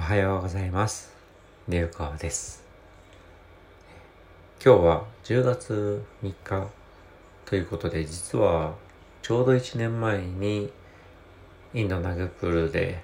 [0.00, 1.12] おはようございます。
[1.68, 2.64] 流川です。
[4.64, 6.68] 今日は10月3日
[7.44, 8.76] ということで、実は
[9.20, 10.72] ちょうど1年前に
[11.74, 13.02] インドナグプールで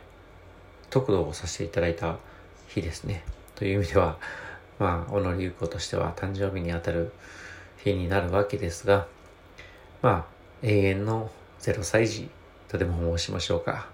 [0.89, 2.17] 特度をさせていただいた
[2.69, 3.25] 日ですね。
[3.57, 4.17] という意味では、
[4.79, 7.13] まあ、小野優子としては誕生日にあたる
[7.85, 9.07] 日になるわけですが、
[10.01, 10.27] まあ、
[10.63, 12.31] 永遠の0歳児
[12.69, 13.87] とでも申しましょうか。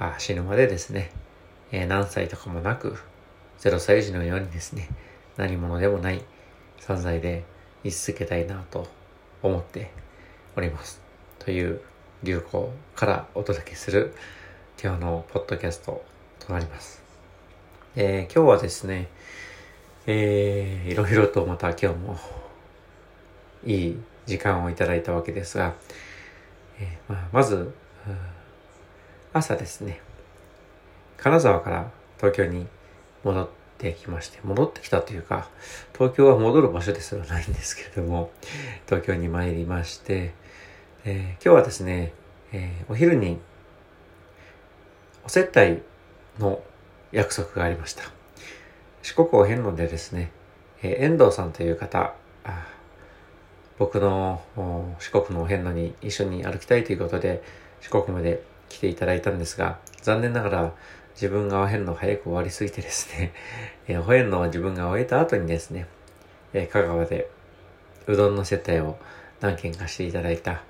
[0.00, 1.12] あ死ぬまでですね、
[1.70, 2.96] えー何歳とかもなく、
[3.60, 4.88] 0歳児のようにですね、
[5.36, 6.22] 何者でもない
[6.80, 7.44] 存在で
[7.84, 8.88] 居続けたいなと
[9.42, 9.90] 思って
[10.56, 11.00] おります。
[11.38, 11.80] という
[12.22, 14.14] 流行からお届けする
[14.82, 16.02] 今日のポッドキャスト
[16.40, 17.02] となります。
[17.96, 19.08] えー今日はですね、
[20.06, 22.18] えーいろいろとまた今日も
[23.64, 25.74] いい時間をいただいたわけですが、
[26.80, 27.72] えーまあ、まず、
[29.32, 30.00] 朝ですね、
[31.18, 32.66] 金沢から東京に
[33.24, 35.48] 戻ってきまして、戻ってきたというか、
[35.92, 38.30] 東京は戻る場所ですらないんですけれども、
[38.86, 40.32] 東京に参りまして、
[41.04, 42.12] えー今日はですね、
[42.52, 43.38] えーお昼に
[45.24, 45.82] お接待
[46.38, 46.62] の
[47.12, 48.04] 約束がありました。
[49.02, 50.30] 四国お遍路でですね、
[50.82, 52.14] えー遠藤さんという方、
[53.78, 54.42] 僕の
[54.98, 57.42] 四国のお遍路に一緒に歩きたいということで
[57.80, 60.72] 四国まで来ていただいたんですが、残念ながら
[61.20, 63.32] 自分がお遍路早く終わりすぎてですね、
[63.88, 65.88] えーお遍路を自分が終えた後にですね、
[66.52, 67.28] えー香川で
[68.06, 68.96] うどんの接待を
[69.40, 70.62] 何軒かしていただいた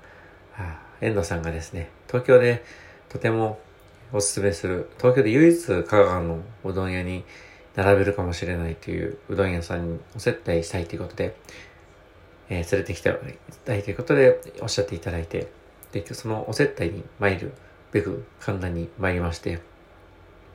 [0.57, 2.63] あ遠藤さんがですね、東京で
[3.09, 3.59] とても
[4.11, 7.25] おすすめする、東京で唯一香川のうどん屋に
[7.75, 11.35] 並べるかもしれないといううどん屋さんにお接待したいということで、
[12.49, 13.19] えー連れてきていた
[13.65, 15.45] だいということでおっしゃっていただいて、
[15.91, 17.53] で、そのお接待に参る
[17.91, 19.59] べく神田に参りまして、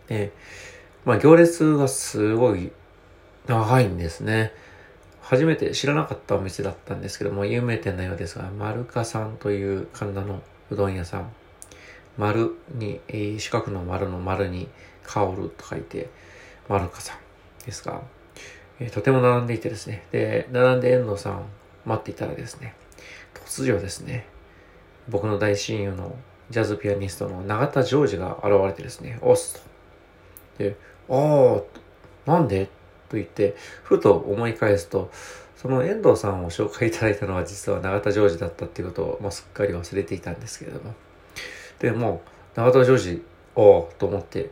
[0.09, 0.33] で、
[1.05, 2.73] まあ行列がすごい
[3.47, 4.53] 長いんですね。
[5.21, 11.33] 初めて知らなかったお店だったんですけども、有名店のようですが、丸香さんという神田のうどん屋さん。
[12.19, 14.69] 丸に、えー四角の丸の丸に
[15.03, 16.09] 香ると書いて、
[16.69, 18.03] 丸香さんですが、
[18.81, 20.07] えーとても並んでいてですね。
[20.13, 21.45] で、並んで遠藤さん
[21.85, 22.75] 待っていたらですね、
[23.35, 24.27] 突如ですね、
[25.09, 26.17] 僕の大親友の
[26.51, 29.74] ジャズピアニストの永田ジョージが現れてですね、おっすと。
[30.59, 30.77] で、
[31.09, 31.61] あ
[32.27, 32.67] あ、なんで？
[33.09, 35.11] と言って、ふと思い返すと、
[35.57, 40.95] その遠藤さんを紹介いただいたのは実は永田ジョージだったっていうことを、まあ、すっかり忘れていたんですけれども。
[41.79, 42.23] で、も
[42.57, 43.23] う、永田ジョージ、
[43.55, 44.51] おおと思って、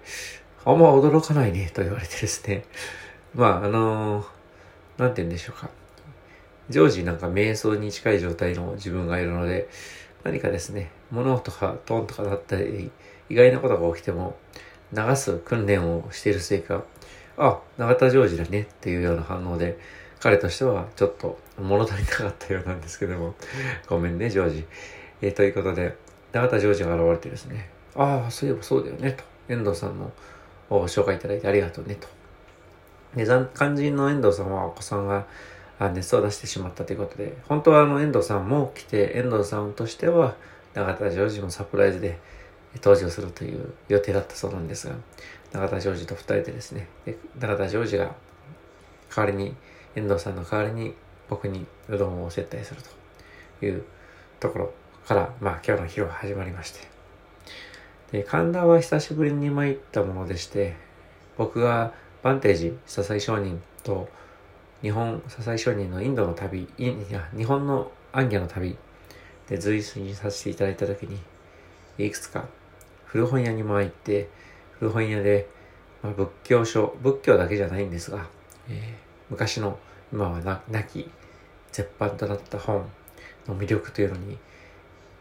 [0.64, 2.64] あんま驚かないね、と言われてですね。
[3.34, 4.26] まあ、あのー
[4.98, 5.70] なんて言うんでしょうか。
[6.70, 9.68] 常時なんか瞑想に近い状態の自分がいるので、
[10.22, 12.90] 何かですね、物音がトンとかだったり、
[13.28, 14.36] 意外なことが起きても、
[14.92, 16.84] 流す訓練をしているせいか、
[17.36, 19.78] あ、永田ジョージだねっていうような反応で、
[20.20, 23.34] 彼としてはちょっと物足りなかったようなんですけども、
[23.88, 24.66] ごめんね、ジョージ。
[25.20, 25.96] えーということで、
[26.32, 29.24] 永田ジョージが現れてですね、ああ、そういえばそうだよね、と。
[29.48, 30.12] 遠藤さんの
[30.70, 32.08] お紹介いただいてありがとうね、と。
[33.16, 35.26] で、肝心の遠藤さんはお子さんが
[35.90, 40.36] 熱を出してしまったということで、本当はあの遠藤さんも来て、遠藤さんとしては
[40.74, 42.18] 永田ジョージもサプライズで
[42.76, 44.94] 登場するという予定だったそうなんですが、
[45.52, 48.14] 永田ジョージと二人でですね、で永田ジョージが
[49.14, 49.54] 代わりに、
[49.94, 50.94] 遠藤さんの代わりに
[51.28, 52.80] 僕にうどんを接待する
[53.60, 53.84] という
[54.40, 54.72] ところ
[55.06, 56.80] から、まあ今日の昼は始まりまして。
[58.10, 60.76] で、神田は久しぶりに参ったものでして、
[61.36, 64.08] 僕がバンテージ、笹井商人と
[64.82, 68.76] 日本笹井商人のインドの旅、いや、日本のアンギャの旅
[69.48, 71.18] で随一させていただいたときに、
[71.98, 72.46] いくつか
[73.12, 74.30] 古本屋にも入って、
[74.78, 75.46] 古本屋で、
[76.02, 78.26] まあ、仏教書、仏教だけじゃないんですが、
[78.70, 79.78] えー昔の
[80.12, 81.10] 今はな亡き
[81.70, 82.84] 絶版となった本
[83.46, 84.38] の魅力というのに、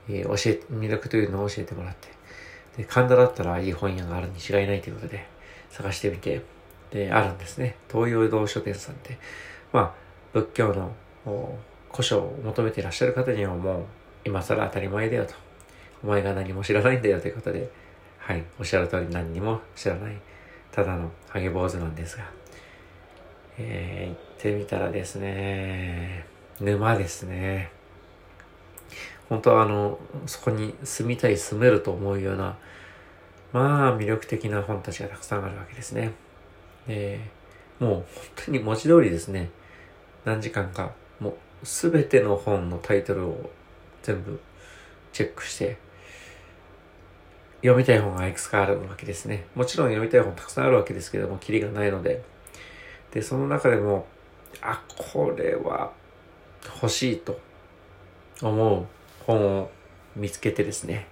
[0.09, 2.07] えー教え、魅力というのを教えてもらって、
[2.77, 5.25] で、神田だったらいい本屋があるに違いないということで
[5.69, 6.41] 探してみて、
[6.91, 7.75] で、あるんですね。
[7.91, 9.17] 東洋堂書店さんって、
[9.73, 9.93] まあ、
[10.33, 10.93] 仏教の
[11.91, 13.83] 古書を求めていらっしゃる方にはもう、
[14.23, 15.33] 今更当たり前だよと。
[16.03, 17.69] お前が何も知らないんだよということで、
[18.31, 20.15] はい、おっしゃる通り何にも知らない、
[20.71, 22.23] ただのハゲ坊主なんですが、
[23.57, 26.25] えー行ってみたらですね、
[26.61, 27.73] 沼ですね。
[29.27, 32.57] 本当はあの、そこに住みたい、住めると思うような、
[33.51, 36.13] まあ魅力的な本たちがたくさんあるわけですね。
[36.87, 37.19] で
[37.79, 38.05] もう本
[38.45, 39.49] 当に文字通りですね、
[40.23, 43.51] 何時間か、もうすべての本のタイトルを
[44.01, 44.39] 全部
[45.11, 45.90] チェックして、
[47.61, 49.45] 読みたい本がいくつかあるわけですね。
[49.55, 52.23] もちろん読みたい本たくさんあるわけですけども、キリがないので。
[53.11, 54.07] で、その中でも、
[54.61, 55.91] あ、これは
[56.81, 57.39] 欲しいと
[58.41, 58.85] 思う
[59.25, 59.71] 本を
[60.15, 61.07] 見つけてですね。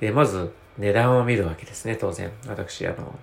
[0.00, 2.32] で、まず値段を見るわけですね、当然。
[2.46, 3.18] 私、あの、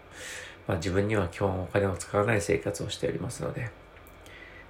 [0.68, 3.70] まあ、自分には基本お金を使わない生活をしておりますので。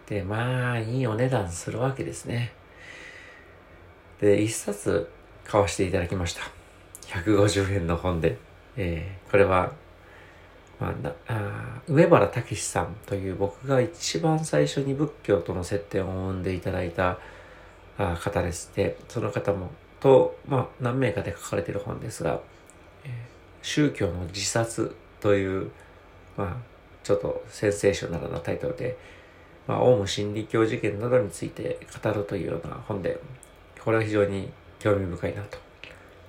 [0.08, 2.54] で、まあ、いいお値段するわけですね。
[4.22, 5.10] で、一冊
[5.46, 6.55] 買わせていただきました。
[7.08, 8.38] 150円の本で。
[8.78, 9.72] えー、これは、
[10.80, 17.18] まあ、なあ上原武さんという僕が一番最初に仏教との接点を生んでいただいた
[17.98, 19.72] あ方でして、その方も、
[20.02, 22.42] と、まあ、何名かで書かれている本ですが、
[23.06, 23.12] えー、
[23.62, 25.72] 宗教の自殺という、
[26.36, 26.58] まあ、
[27.04, 28.98] ちょっとセンセーショナルなタイトルで、
[29.68, 33.20] まあ、オウム真理教事件などについて語るというような本で、
[33.84, 35.65] これは非常に興味深いなと。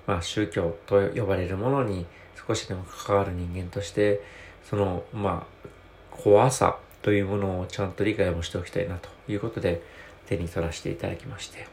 [0.06, 2.06] まあ、宗教と呼ばれるものに
[2.47, 4.20] 少しでも関わる人間として、
[4.69, 5.69] その、まあ、
[6.11, 9.82] 怖さというものをちゃんと理解もしておきたいなということで
[10.26, 11.67] 手に取らせていただきまして。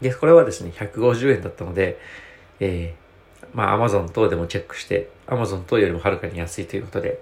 [0.00, 1.98] で、これはですね、150円だったので、
[2.60, 7.20] えー、まあ、Amazon 等でもチェックして、Amazon 等よりもはるかに安いということで、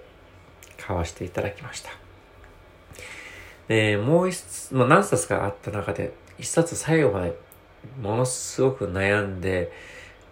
[0.79, 1.91] 買わせていただきました。
[3.69, 7.35] で、もう一つ、まあ、何冊かあった中で、一冊最後まで
[8.01, 9.73] ものすごく悩んで、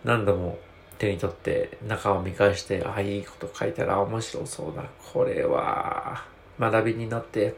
[0.05, 0.59] 何度も
[0.99, 4.85] 手に取って中を見返して、ああ、いいこと書いたら面白そうだ。
[5.13, 6.25] これは
[6.59, 7.55] 学びになって、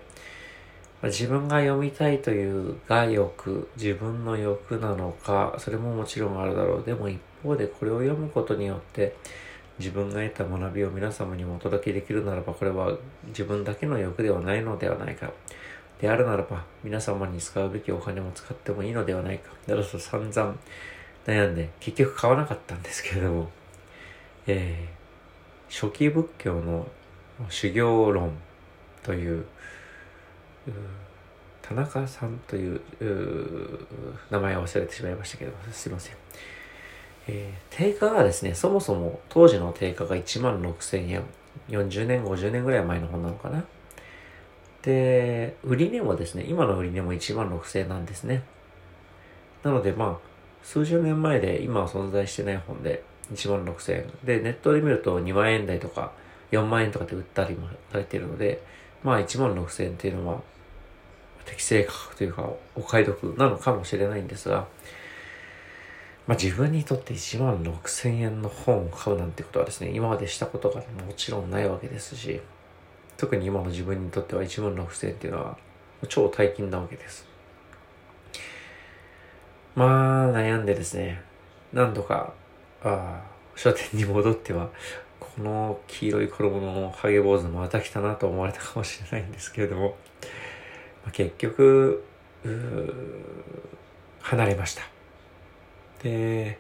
[1.03, 6.83] 自分が読みたいというが欲、自分の欲なのか、それももちろんあるだろう。
[6.85, 9.15] でも一方でこれを読むことによって、
[9.79, 12.97] 自分が得た学びを皆様にもお届けできるならば、これは
[13.27, 15.31] 自分だけの欲ではないのではないか。
[16.01, 19.51] であるならば、皆様に使うべきお金も使ってもいいのではないか。
[19.67, 20.57] だからと散々
[21.27, 23.51] 悩んで、結局買わなかったんですけれども、
[24.47, 26.87] えー、初期仏教の
[27.51, 28.33] 修行論
[29.03, 29.45] という、う
[31.63, 32.81] 田中さんという
[34.31, 36.17] 名前を忘れてしまいましたけど、すいません。
[37.29, 41.25] えー、定価がですね、そもそも当時の定価が1万6000円。
[41.69, 43.65] 40年、50年ぐらい前の本なのかな。
[44.83, 48.45] で、売り値もですね、今の売り値も1万6000円なんですね。
[49.65, 54.13] なので、まあ、数十年前で今は存在してない本で1万6000円。
[54.25, 56.13] で、ネットで見ると2万円台とか
[56.53, 58.63] 4万円とかで売ったりもされているので、
[59.03, 60.41] まあ1万6000円っていうのは
[61.45, 64.67] 適正価格というかお買い得なのかもしれないんですが、
[66.27, 72.41] まあ自分にとって1万6000円の本を買うなんてことはですね、今までしたことがもちろんないわけですし、
[73.17, 75.57] 特に今の自分にとっては1万6000円っていうのは
[76.09, 77.36] 超大金なわけです。
[79.77, 81.23] まあ悩んでですね、
[81.73, 82.33] 何度か、
[82.83, 83.23] ああ
[83.55, 84.71] 書店に戻っては、
[85.21, 89.97] この黄色い衣のハゲ坊主また来たなと思われたかもしれないんですけれども、
[91.05, 92.03] まあ、結局、
[94.21, 94.83] 離れました。
[96.03, 96.59] で、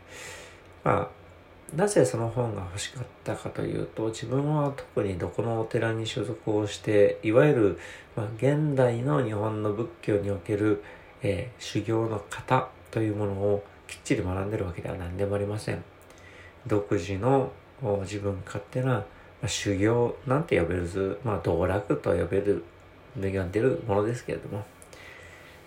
[0.85, 7.79] まあ、なぜその本が欲しかったかというと自分は特にどこのお寺に所属をしていわゆる、
[8.15, 10.83] まあ、現代の日本の仏教における、
[11.23, 15.85] えー、修行の型というものをきっちり学んでるわけでは何でもありません。
[16.67, 17.53] 独自の
[18.01, 19.05] 自分勝手な、ま
[19.43, 22.65] あ、修行なんて呼べるまあ道楽と呼べる
[23.15, 24.65] 呼んでるものですけれども、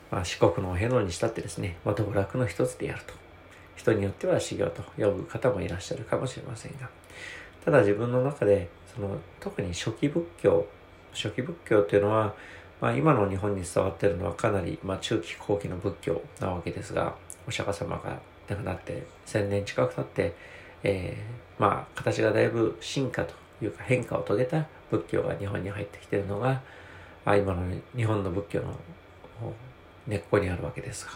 [0.09, 3.13] まあ、四国のお遍路にしたってですね、まあ、道楽の一つであると。
[3.75, 6.89] 人によっては修行と呼ぶ方もいらっしゃるかもしれませんが、
[7.63, 10.65] ただ自分の中で、その、特に初期仏教、
[11.13, 12.33] 初期仏教っていうのは、
[12.81, 17.15] まあ今の日本に伝わってるのはかなり、まあ中期後期の仏教なわけですが、
[17.47, 20.35] お釈迦様が亡くなって千年近く経って、
[20.83, 26.61] えー、まあ形がだいぶ進化というか変化を遂げた仏教が日本に入ってきているのが、
[27.25, 27.63] まあ今の
[27.95, 28.73] 日本の仏教の
[30.07, 31.11] 根っこにあるわけですが、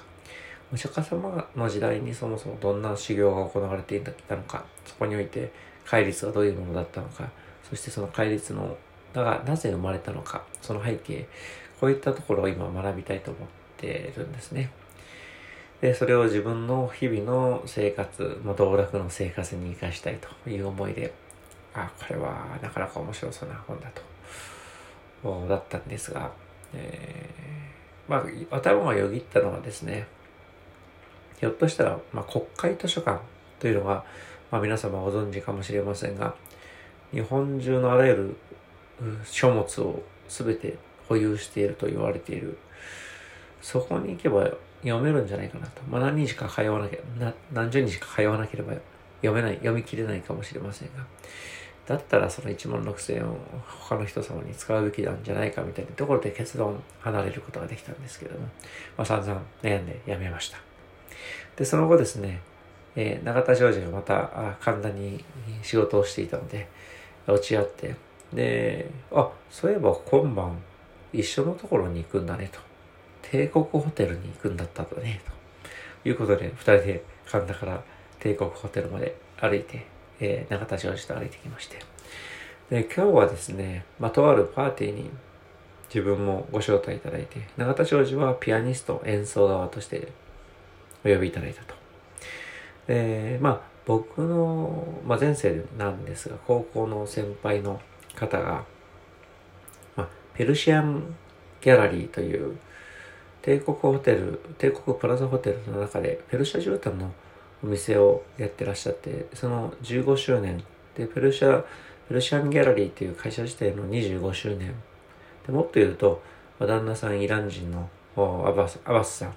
[0.71, 5.51] お釈迦様の時代にそもそもどんな修行が行われていたのか、そこにおいて
[5.85, 7.29] 戒律はどういうものだったのか、
[7.69, 8.75] そしてその戒律の
[9.21, 11.27] がなぜ生まれたのか、その背景、
[11.79, 14.71] こういったところを今学びたいと思ってるんですね。
[15.81, 21.13] で、それを自分の日々の生活、まあ、道楽の生活に生かしたいという思いで、
[21.73, 23.91] あ、これはなかなか面白そうな本だ
[25.23, 26.31] と、だったんですが、
[26.73, 30.07] えー、まあ、頭がよぎったのはですね、
[31.39, 33.19] ひょっとしたら、まあ、国会図書館
[33.59, 34.05] というのが、
[34.51, 36.33] まあ、皆様ご存知かもしれませんが、
[37.11, 38.35] 日本中のあらゆる
[39.25, 42.57] 書物を全て保有していると言われている。
[43.61, 45.81] そこに行けば読めるんじゃないかなと。
[45.89, 48.73] まあ、何日か通わなきゃ、何十日か通わなければ
[49.21, 51.05] 読めない、読み切れないかもしれませんが、
[51.87, 58.45] だったらその1万6000円を他の人様に使うべきなんじゃないかみたいなところで結論離れることができたんですけども、
[58.97, 60.57] まあ散々悩んでやめました。
[61.55, 62.41] で、その後ですね、
[62.95, 65.23] えー、永田ジョージがまた神田に
[65.61, 66.67] 仕事をしていたので、
[67.27, 67.95] 落ち合って、
[68.33, 70.57] で、あ、そういえば今晩
[71.11, 72.59] 一緒のところに行くんだねと。
[73.21, 75.21] 帝国ホテルに行くんだったんだね、
[76.03, 77.83] ということで、二人で神田から
[78.19, 79.85] 帝国ホテルまで歩いて、
[80.19, 81.79] えー、永田ジョージと歩いてきまして。
[82.69, 85.09] で、今日はですね、まあ、とあるパーティーに
[85.89, 90.07] 自分もご招待いただいて、永田ジョージはピアニスト、演奏側として
[91.05, 91.75] お呼びいただいたと。
[92.87, 97.79] で、まあ、僕の、まあ、前世なんですが、高校の先輩の
[98.15, 98.63] 方が、
[99.95, 101.15] まあ、ペルシアン
[101.61, 102.57] ギャラリーという
[103.41, 107.11] 帝国ホテル、帝国プラザホテルの中でペルシャ絨毯の
[107.63, 110.63] お店をやってらっしゃって、その15周年
[110.95, 111.63] で、ペルシャ、
[112.07, 114.73] ペルシャンギャラリーという会社自体の25周年。
[115.45, 116.21] でもっと言うと、
[116.59, 119.35] 旦那さんイラン人のアバスアバスさんと、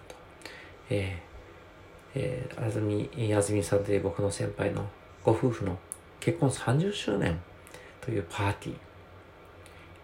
[0.90, 4.88] えーえー、あずみ、あずみさんという僕の先輩の
[5.24, 5.78] ご夫婦の
[6.20, 7.40] 結婚30周年
[8.06, 8.76] というパーティー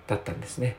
[0.07, 0.77] だったんですね。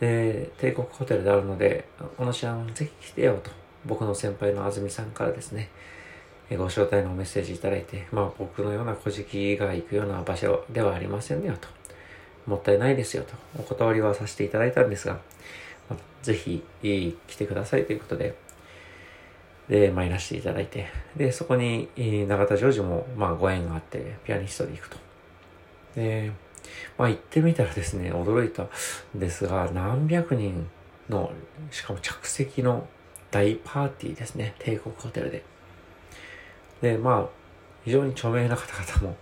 [0.00, 3.50] で、帝国ホテルであるので、小野ちゃんぜひ来てよと、
[3.84, 5.68] 僕の先輩のあずみさんからですね、
[6.56, 9.24] ご招待のメッセージいただいて、まあ僕のような小じ
[9.60, 11.68] が行くような場所ではありませんよと。
[12.46, 13.34] もったいないですよと。
[13.58, 15.14] お断りはさせていただいたんですが、
[15.88, 18.34] まあ、ぜひ来てくださいということで、
[19.68, 24.96] で、参らせていただいて、で、そこに永田ジョージもまあご縁があって、ピアニストで行くと。
[25.96, 26.32] で、
[26.98, 28.68] まあ行ってみたらですね、驚いたん
[29.14, 30.68] ですが、何百人
[31.08, 31.30] の、
[31.70, 32.86] しかも着席の
[33.30, 35.42] 大パーティーですね、帝国ホテルで。
[36.80, 37.28] で、まあ、
[37.84, 39.16] 非常に著名な方々も、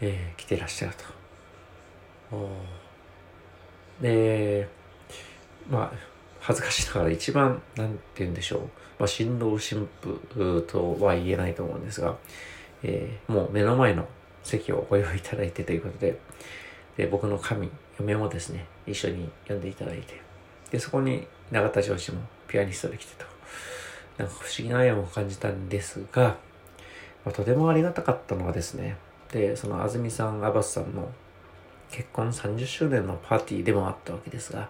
[0.00, 1.18] えー、来ていらっしゃると。
[4.00, 4.68] で、
[5.68, 5.92] まあ、
[6.40, 8.60] 恥ずかしながら一番、なんて言うんでしょう。
[8.98, 12.16] まあ、新郎新婦とは言えないと思うんですが、
[12.82, 14.06] えー、もう目の前の
[14.42, 16.18] 席をご用意いただいてということで、
[16.98, 20.20] で、僕の神、嫁もですね、一緒に呼んでいただいて、
[20.72, 23.24] で、そこに永田上司もピアニストで来てと、
[24.18, 26.36] なんか不思議な縁を感じたんですが、
[27.24, 28.96] まあ、とてもありがたかったのはですね、
[29.30, 31.08] で、その安住さん、アバスさんの
[31.92, 34.68] 結婚30周年のパーティーでもあったわけですが、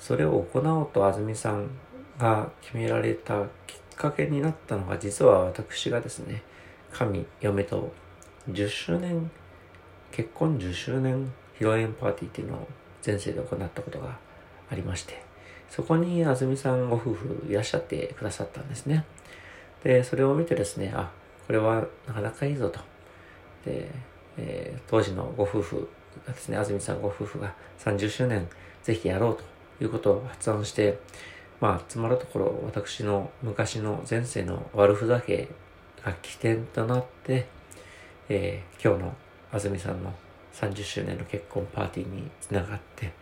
[0.00, 1.70] それを行おうと安住さん
[2.18, 6.42] が決められたきっかけになったのが、実は私がですね、
[6.92, 7.92] 神、嫁と
[8.50, 9.30] 10周年、
[10.10, 12.68] 結婚10周年披露宴パーティーっていうのを
[13.04, 14.18] 前世で行ったことが
[14.70, 15.22] ありまして、
[15.68, 19.04] そこに安住さんご夫婦いらっしゃってくださったんですね。
[19.82, 21.10] で、それを見てですね、あ、
[21.46, 22.80] これはなかなかいいぞと。
[23.64, 23.90] で、
[24.36, 25.88] えー、当時のご夫婦
[26.26, 28.48] がですね、安住さんご夫婦が30周年
[28.82, 29.44] ぜひやろうと
[29.84, 30.98] いうことを発案して、
[31.60, 35.48] まあ、つまるところ、私の昔の前世の悪ふざけ
[36.04, 37.46] が起点となって、
[38.28, 39.16] えー、今日の
[39.52, 40.14] 安住さんの
[40.60, 43.12] 30周年の結婚パーティーにつながって、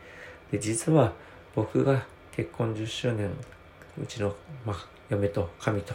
[0.50, 1.12] で、実は
[1.54, 3.30] 僕が結婚10周年、
[4.00, 4.74] うちの、ま、
[5.10, 5.94] 嫁と神と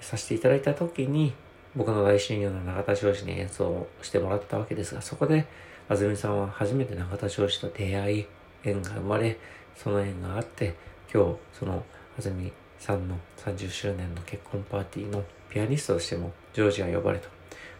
[0.00, 1.34] させていただいた時に、
[1.76, 5.46] 僕の大親友の永田上司に演奏をしてもらったわけですが、そこで、
[5.88, 8.26] 安住さんは初めて永田上司と出会い、
[8.64, 9.38] 縁が生まれ、
[9.76, 10.74] その縁があって、
[11.12, 11.84] 今日、その
[12.18, 17.28] 安住さんの30周年の結婚パーティーのピアニストとしても、ジョージが呼ばれた。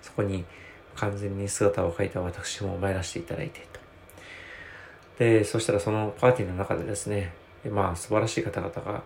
[0.02, 0.44] そこに
[0.96, 3.80] 完全に姿を描いた私も参らせていただいてと。
[5.18, 7.32] で、そしたらそのパーティーの中でですね、
[7.70, 9.02] まあ素晴らしい方々が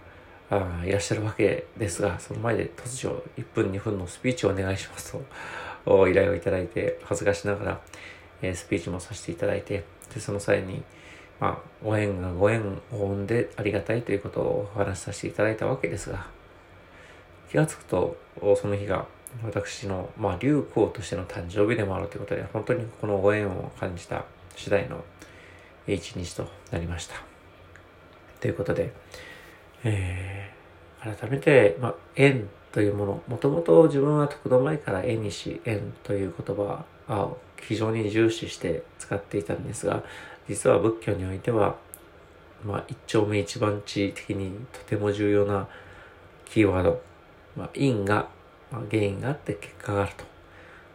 [0.51, 5.13] あいらっしゃるわけですが、その前で突如1分2分のスピーチをお願いします
[5.85, 7.81] と依頼をいただいて、恥ずかしながら、
[8.43, 10.83] えー、スピーチもさせていただいて、で、その際に、
[11.41, 12.63] まあ、ご縁がご縁
[12.93, 16.27] を生んでありがたいということをお話しさせていただいたわけですが、
[17.51, 18.17] 気がつくと、
[18.57, 19.07] その日が
[19.43, 24.25] 私の、まあ、流行としての誕生日でもあるということで、本当にこのご縁を感じた
[24.57, 25.05] 次第の
[25.87, 27.17] 一日となりました。
[28.41, 28.93] ということで、
[29.83, 40.03] えー、改めて、まあ、縁というもの、もともと自分は徳の前から縁にし、縁という言葉を非常に重視して使っていたんですが、
[40.49, 41.77] 実は仏教においては、
[42.65, 45.69] まあ、一丁目一番地的にとても重要な
[46.47, 47.01] キーワード、
[47.57, 48.29] まあ、因が
[48.71, 50.25] まあ、原因があって結果があると。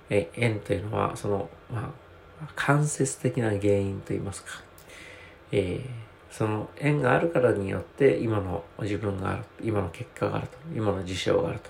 [0.09, 1.93] え縁というのは、その、ま
[2.41, 4.49] あ、間接的な原因といいますか、
[5.51, 11.69] えー、その縁があるからによって今の自分がある、今の結果があると、今の事象があると。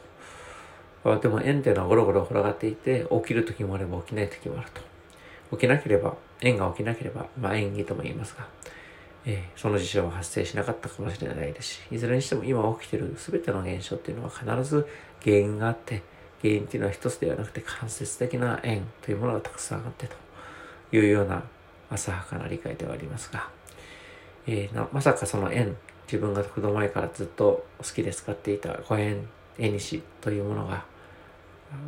[1.04, 4.82] まあでも縁っていうのはゴロゴロ転がっていて、起きる時もあれば起きない時もあると。
[5.58, 8.48] 起きなければ、縁が起きなければ、まあ縁起とも言いますが、
[9.26, 14.88] えー、その事象は発生しなかったかもしれないですし、いずれにしても今起きてる全ての現象っていうのは必ず
[15.24, 16.02] 原因があって、
[16.42, 20.16] 原因っていうのは一つではなくて間接的な縁というものがたくさんあってと
[20.96, 21.44] いうような
[21.92, 23.50] 浅はかな理解ではありますが、
[24.48, 25.76] えー、まさかその縁、
[26.08, 30.86] 自分が子供前からずっと好きで使っていたご縁、縁西というものが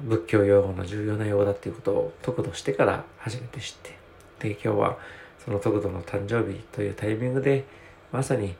[0.06, 3.98] 仏教用語の重要な用語だっていうことを得度してから初めて知って、
[4.40, 4.98] で、今日は
[5.44, 7.66] その得度の誕生日というタイミングで、
[8.12, 8.56] まさに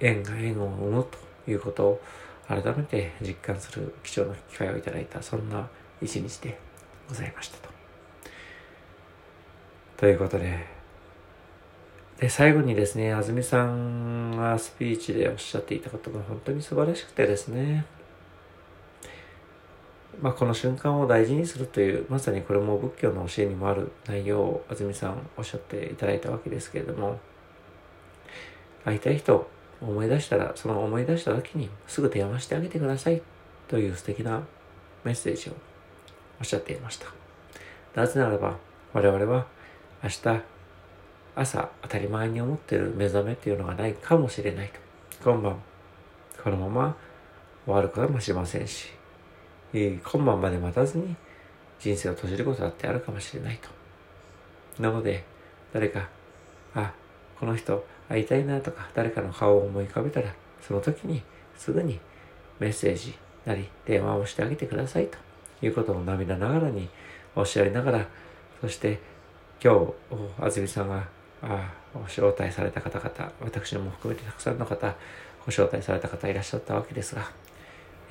[0.00, 2.00] 縁が縁を生むということを
[2.46, 5.68] 改めて実感する貴重な機会をいただいた、そんな
[6.02, 6.58] 一日で
[7.08, 7.68] ございましたと。
[9.96, 10.66] ということで、
[12.18, 17.84] で、最後にですね、安住さんがスピーチでおっしゃっていたことが本当に素晴らしくてですね、
[20.20, 27.20] まあ、この瞬間を大事にするという、まさにこれも仏教の教えにもある内容を安住さんおっしゃっていただいたわけですけれども、
[28.84, 29.48] 会いたい人、
[29.80, 33.22] 思い出したら、その思い出した時にすぐ電話してあげてください
[33.68, 34.42] という素敵な
[35.04, 35.52] メッセージを
[36.40, 37.06] おっしゃっていました。
[37.94, 38.56] なぜならば、
[38.92, 39.46] 我々は
[40.02, 40.42] 明日
[41.36, 45.30] 朝当たり前に思っている目覚めっていうのがないかもしれないと。
[45.30, 45.56] 今晩、
[46.42, 46.96] このまま
[47.64, 48.97] 終わるかもしれませんし、
[49.72, 51.16] え今晩まで待たずに
[51.78, 54.82] 人生を閉じることだってあるかもしれないと。
[54.82, 55.24] なので、
[55.72, 56.08] 誰か、
[56.74, 56.92] あ、
[57.38, 61.22] この人会いたいなとか、誰かの顔を思い浮かべたら、その時に
[61.56, 62.00] すぐに
[62.58, 65.18] メッセージなり電話をしてあげてくださいと
[65.62, 66.88] いうことを涙ながらに
[67.34, 68.06] おっしゃりながら、
[68.60, 69.00] そして
[69.62, 69.92] 今日、
[70.40, 71.08] 安住さんが
[71.42, 74.94] あご招待された方々、私も含めてたくさんの方、
[75.44, 77.30] ご招待された方いらっしゃったわけですが、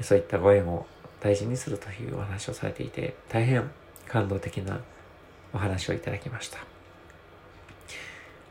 [0.02, 0.86] そういったご縁を
[1.20, 3.70] 大事にするというお話をされていて、大変
[4.08, 4.80] 感動的な
[5.54, 6.60] お話をいただきました。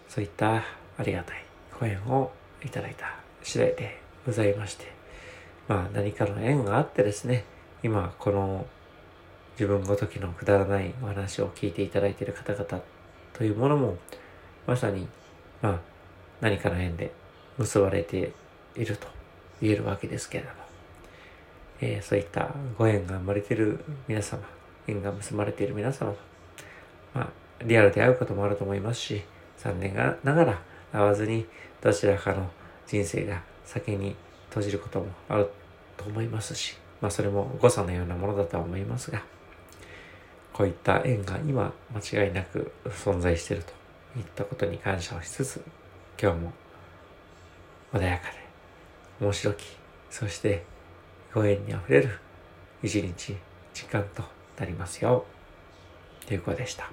[0.08, 1.44] そういったありがたい
[1.78, 2.32] ご縁を
[2.64, 4.87] いただいた次第でございまして、
[5.68, 7.44] まあ何かの縁があってですね、
[7.83, 8.66] 今この
[9.52, 12.83] 自分ごときのくだらないお話を聞いていただいている方々
[13.33, 13.96] というものも、
[14.66, 15.07] まさに、
[15.62, 15.81] まあ
[16.40, 17.12] 何かの縁で
[17.59, 18.33] 結ばれて
[18.74, 19.07] いると
[19.62, 20.65] 言えるわけですけれども、
[21.81, 24.43] えー、そういったご縁が生まれている皆様、
[24.87, 26.15] 縁が結ばれている皆様、
[27.15, 27.29] まあ、
[27.65, 29.23] リアルで会うこともあると思いますし、
[29.59, 30.62] 残念ながら
[30.93, 31.47] 会わずに
[31.81, 32.51] どちらかの
[32.87, 34.17] 人生が先に
[34.49, 35.51] 閉じることもある
[35.97, 39.23] と思いますし、まあそれも誤差のようなものだとは思いますが、
[40.53, 43.73] こういった縁が今間違いなく存在していると
[44.19, 45.62] いったことに感謝をしつつ、
[46.21, 46.53] 今日も
[47.93, 48.37] 穏やかで
[49.21, 49.77] 面白き、
[50.11, 50.65] そして
[51.37, 52.09] ご縁にあふれる
[52.83, 53.37] 一日、
[53.75, 54.22] 時間と
[54.59, 55.27] なりますよ。
[56.27, 56.90] ということでした。